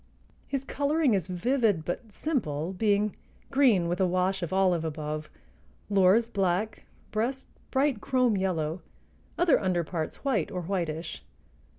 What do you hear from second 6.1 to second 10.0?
black, breast bright chrome yellow, other under